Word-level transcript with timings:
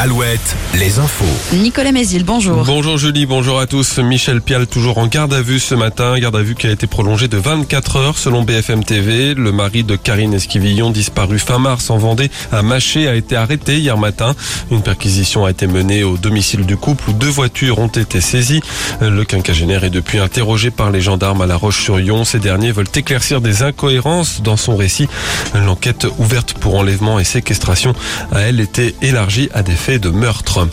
Alouette, 0.00 0.54
les 0.74 1.00
infos. 1.00 1.24
Nicolas 1.56 1.90
Mézil, 1.90 2.22
bonjour. 2.22 2.62
Bonjour 2.64 2.98
Julie, 2.98 3.26
bonjour 3.26 3.58
à 3.58 3.66
tous. 3.66 3.98
Michel 3.98 4.40
Pial 4.40 4.68
toujours 4.68 4.98
en 4.98 5.08
garde 5.08 5.34
à 5.34 5.42
vue 5.42 5.58
ce 5.58 5.74
matin, 5.74 6.16
garde 6.20 6.36
à 6.36 6.40
vue 6.42 6.54
qui 6.54 6.68
a 6.68 6.70
été 6.70 6.86
prolongée 6.86 7.26
de 7.26 7.36
24 7.36 7.96
heures 7.96 8.16
selon 8.16 8.44
BFM 8.44 8.84
TV. 8.84 9.34
Le 9.34 9.50
mari 9.50 9.82
de 9.82 9.96
Karine 9.96 10.34
Esquivillon, 10.34 10.90
disparu 10.90 11.40
fin 11.40 11.58
mars 11.58 11.90
en 11.90 11.98
Vendée, 11.98 12.30
à 12.52 12.62
Maché, 12.62 13.08
a 13.08 13.16
été 13.16 13.34
arrêté 13.34 13.78
hier 13.78 13.98
matin. 13.98 14.36
Une 14.70 14.82
perquisition 14.82 15.44
a 15.44 15.50
été 15.50 15.66
menée 15.66 16.04
au 16.04 16.16
domicile 16.16 16.64
du 16.64 16.76
couple 16.76 17.10
où 17.10 17.12
deux 17.12 17.26
voitures 17.26 17.80
ont 17.80 17.88
été 17.88 18.20
saisies. 18.20 18.62
Le 19.00 19.24
quinquagénaire 19.24 19.82
est 19.82 19.90
depuis 19.90 20.20
interrogé 20.20 20.70
par 20.70 20.92
les 20.92 21.00
gendarmes 21.00 21.40
à 21.40 21.46
La 21.46 21.56
Roche-sur-Yon. 21.56 22.24
Ces 22.24 22.38
derniers 22.38 22.70
veulent 22.70 22.86
éclaircir 22.94 23.40
des 23.40 23.64
incohérences 23.64 24.42
dans 24.42 24.56
son 24.56 24.76
récit. 24.76 25.08
L'enquête 25.56 26.06
ouverte 26.18 26.54
pour 26.54 26.76
enlèvement 26.76 27.18
et 27.18 27.24
séquestration 27.24 27.94
a 28.30 28.42
elle 28.42 28.60
été 28.60 28.94
élargie 29.02 29.48
à 29.52 29.64
des 29.64 29.72
faits 29.72 29.87
de 29.96 30.10
meurtre. 30.10 30.68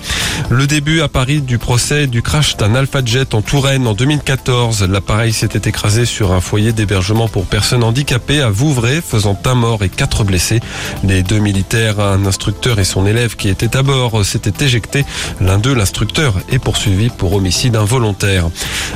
Le 0.50 0.68
début 0.68 1.00
à 1.00 1.08
Paris 1.08 1.40
du 1.40 1.58
procès 1.58 2.06
du 2.06 2.22
crash 2.22 2.58
d'un 2.58 2.76
Alpha 2.76 3.00
Jet 3.06 3.34
en 3.34 3.42
Touraine 3.42 3.88
en 3.88 3.94
2014. 3.94 4.84
L'appareil 4.84 5.32
s'était 5.32 5.70
écrasé 5.70 6.04
sur 6.04 6.34
un 6.34 6.42
foyer 6.42 6.74
d'hébergement 6.74 7.30
pour 7.30 7.46
personnes 7.46 7.84
handicapées 7.84 8.42
à 8.42 8.50
Vouvray, 8.50 9.02
faisant 9.02 9.40
un 9.46 9.56
mort 9.56 9.84
et 9.84 9.90
quatre 9.90 10.26
blessés. 10.26 10.60
Les 11.06 11.24
deux 11.24 11.40
militaires, 11.40 12.02
un 12.02 12.26
instructeur 12.26 12.78
et 12.80 12.84
son 12.84 13.06
élève 13.06 13.38
qui 13.38 13.48
étaient 13.48 13.78
à 13.78 13.84
bord, 13.84 14.26
s'étaient 14.26 14.66
éjectés. 14.66 15.06
L'un 15.40 15.60
d'eux, 15.60 15.74
l'instructeur, 15.74 16.34
est 16.52 16.60
poursuivi 16.60 17.08
pour 17.08 17.32
homicide 17.34 17.78
involontaire. 17.78 18.50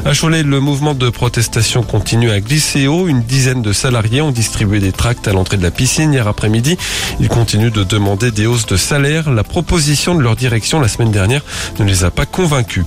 À 0.03 0.13
Cholet, 0.13 0.43
le 0.43 0.59
mouvement 0.59 0.95
de 0.95 1.09
protestation 1.09 1.81
continue 1.81 2.31
à 2.31 2.41
glisser 2.41 2.87
haut. 2.87 3.07
Une 3.07 3.23
dizaine 3.23 3.61
de 3.61 3.71
salariés 3.71 4.21
ont 4.21 4.31
distribué 4.31 4.79
des 4.79 4.91
tracts 4.91 5.29
à 5.29 5.31
l'entrée 5.31 5.55
de 5.55 5.63
la 5.63 5.71
piscine 5.71 6.11
hier 6.11 6.27
après-midi. 6.27 6.77
Ils 7.21 7.29
continuent 7.29 7.71
de 7.71 7.85
demander 7.85 8.31
des 8.31 8.47
hausses 8.47 8.65
de 8.65 8.75
salaire. 8.75 9.29
La 9.31 9.43
proposition 9.43 10.08
de 10.15 10.21
leur 10.21 10.35
direction 10.35 10.79
la 10.79 10.87
semaine 10.87 11.11
dernière 11.11 11.43
ne 11.79 11.85
les 11.85 12.03
a 12.03 12.11
pas 12.11 12.25
convaincus. 12.25 12.85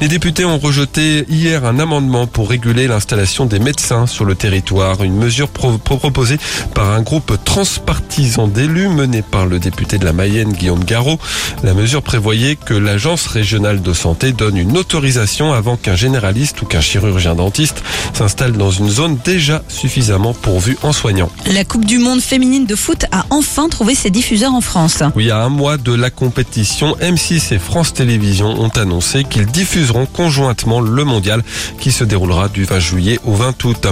Les 0.00 0.08
députés 0.08 0.46
ont 0.46 0.58
rejeté 0.58 1.26
hier 1.28 1.66
un 1.66 1.78
amendement 1.78 2.26
pour 2.26 2.48
réguler 2.48 2.86
l'installation 2.86 3.44
des 3.44 3.58
médecins 3.58 4.06
sur 4.06 4.24
le 4.24 4.34
territoire, 4.34 5.04
une 5.04 5.14
mesure 5.14 5.50
proposée 5.50 6.38
par 6.74 6.88
un 6.88 7.02
groupe 7.02 7.36
transpartisan 7.44 8.48
d'élus 8.48 8.88
mené 8.88 9.20
par 9.20 9.44
le 9.44 9.58
député 9.58 9.98
de 9.98 10.06
la 10.06 10.14
Mayenne 10.14 10.54
Guillaume 10.54 10.84
Garot. 10.84 11.18
La 11.62 11.74
mesure 11.74 12.00
prévoyait 12.02 12.56
que 12.56 12.72
l'agence 12.72 13.26
régionale 13.26 13.82
de 13.82 13.92
santé 13.92 14.32
donne 14.32 14.56
une 14.56 14.78
autorisation 14.78 15.52
avant 15.52 15.76
qu'un 15.76 15.96
généraliste 15.96 16.62
ou 16.62 16.64
qu'un 16.64 16.80
chirurgien 16.80 17.34
dentiste 17.34 17.82
s'installe 18.14 18.52
dans 18.52 18.70
une 18.70 18.88
zone 18.88 19.18
déjà 19.22 19.62
suffisamment 19.68 20.32
pourvue 20.32 20.78
en 20.82 20.94
soignants. 20.94 21.30
La 21.52 21.66
Coupe 21.66 21.84
du 21.84 21.98
monde 21.98 22.22
féminine 22.22 22.64
de 22.64 22.74
foot 22.74 23.04
a 23.12 23.26
enfin 23.28 23.68
trouvé 23.68 23.94
ses 23.94 24.08
diffuseurs 24.08 24.54
en 24.54 24.62
France. 24.62 25.02
Oui, 25.14 25.30
à 25.30 25.42
un 25.42 25.50
mois 25.50 25.76
de 25.76 25.92
la 25.92 26.08
compétition, 26.08 26.96
M6 27.02 27.52
et 27.52 27.58
France 27.58 27.92
Télévisions 27.92 28.58
ont 28.58 28.70
annoncé 28.70 29.24
qu'ils 29.24 29.44
conjointement 30.06 30.80
le 30.80 31.04
mondial 31.04 31.42
qui 31.78 31.92
se 31.92 32.04
déroulera 32.04 32.48
du 32.48 32.64
20 32.64 32.78
juillet 32.78 33.18
au 33.24 33.32
20 33.32 33.64
août. 33.64 33.86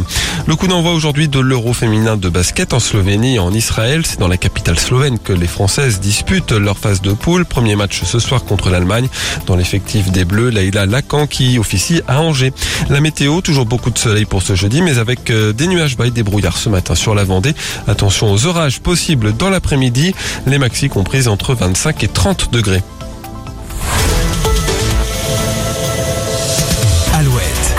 Le 0.47 0.57
coup 0.57 0.67
d'envoi 0.67 0.93
aujourd'hui 0.93 1.29
de 1.29 1.41
l'Euro 1.41 1.73
féminin 1.73 2.17
de 2.17 2.29
basket 2.29 2.73
en 2.73 2.81
Slovénie 2.81 3.37
et 3.37 3.39
en 3.39 3.53
Israël. 3.53 4.03
C'est 4.07 4.21
dans 4.21 4.29
la 4.29 4.37
capitale 4.37 4.79
slovène 4.79 5.19
que 5.19 5.33
les 5.33 5.47
Françaises 5.47 6.01
disputent 6.01 6.53
leur 6.53 6.79
phase 6.79 7.03
de 7.03 7.13
poule. 7.13 7.45
Premier 7.45 7.77
match 7.77 8.03
ce 8.05 8.19
soir 8.19 8.45
contre 8.45 8.71
l'Allemagne. 8.71 9.09
Dans 9.47 9.57
l'effectif 9.57 10.11
des 10.11 10.25
Bleus, 10.25 10.51
Laïla 10.51 10.87
Lacan 10.87 11.27
qui 11.27 11.59
officie 11.59 12.03
à 12.09 12.21
Angers. 12.21 12.53
La 12.91 13.01
météo, 13.01 13.41
toujours 13.41 13.67
beaucoup 13.67 13.91
de 13.91 13.99
soleil 13.99 14.25
pour 14.25 14.43
ce 14.43 14.55
jeudi, 14.55 14.83
mais 14.83 14.99
avec 14.99 15.31
euh, 15.31 15.53
des 15.53 15.67
nuages 15.67 15.97
bas 15.97 16.07
et 16.07 16.11
des 16.11 16.23
brouillards 16.23 16.59
ce 16.59 16.69
matin 16.69 16.95
sur 16.95 17.15
la 17.15 17.25
Vendée. 17.25 17.55
Attention 17.87 18.33
aux 18.33 18.47
orages 18.47 18.81
possibles 18.81 19.37
dans 19.37 19.51
l'après-midi. 19.51 20.15
Les 20.47 20.59
maxi 20.59 20.89
comprises 20.89 21.29
entre 21.29 21.55
25 21.55 22.03
et 22.05 22.09
30 22.09 22.53
degrés. 22.53 22.83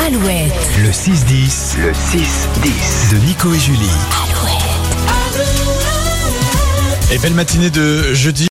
Alouette. 0.09 0.51
Le 0.81 0.89
6-10. 0.89 1.77
Le 1.77 1.91
6-10. 1.91 3.11
De 3.11 3.17
Nico 3.27 3.53
et 3.53 3.59
Julie. 3.59 3.85
Et 7.11 7.19
belle 7.19 7.35
matinée 7.35 7.69
de 7.69 8.11
jeudi. 8.15 8.47